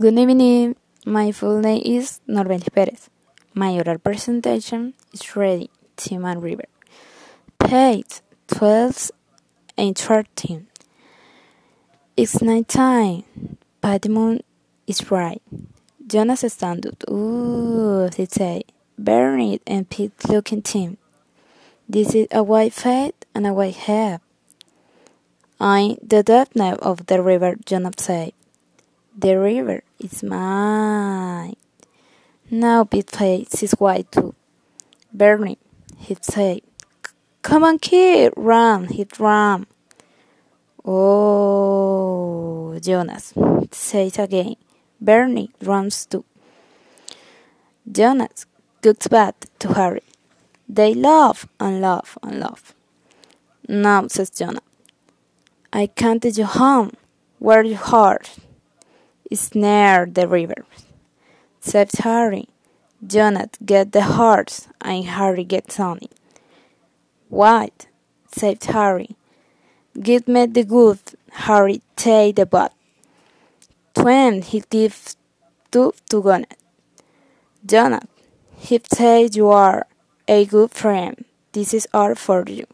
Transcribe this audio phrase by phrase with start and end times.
[0.00, 0.74] Good evening.
[1.06, 3.06] My full name is Norvelis Pérez.
[3.54, 5.70] My oral presentation is ready.
[5.96, 6.64] Timan River.
[7.60, 9.12] Page 12
[9.78, 10.66] and 13.
[12.16, 13.22] It's night time.
[13.80, 14.40] Patimon
[14.88, 15.40] is right.
[16.04, 17.08] Jonas stand up.
[17.08, 18.64] Ooh, they say.
[18.98, 20.98] Bernard and Pete looking team.
[21.88, 24.18] This is a white face and a white hair.
[25.60, 28.32] I'm the depth of the river, Jonas said.
[29.16, 31.54] The river is mine.
[32.50, 34.34] Now Pete face is white too.
[35.12, 35.58] Bernie,
[35.98, 36.60] he said.
[37.42, 39.66] Come on, kid, run, he ran.
[40.84, 43.32] Oh, Jonas
[43.70, 44.56] says again.
[45.00, 46.24] Bernie runs too.
[47.90, 48.46] Jonas
[48.82, 50.02] looks back to Harry.
[50.68, 52.74] They laugh and laugh and laugh.
[53.68, 54.62] Now, says Jonas,
[55.72, 56.92] I can't take you home.
[57.38, 58.30] Where you heart?
[59.34, 60.64] It's near the river.
[61.58, 62.46] Says Harry.
[63.04, 66.12] Jonas get the horse and Harry gets on it.
[67.30, 67.88] What?
[68.30, 69.16] said Harry.
[70.00, 71.00] Give me the good.
[71.46, 72.70] Harry take the bad.
[73.92, 75.16] Twain he gives
[75.72, 76.56] two to Jonas.
[77.66, 78.06] Jonas,
[78.56, 79.88] he say you are
[80.28, 81.24] a good friend.
[81.50, 82.66] This is all for you.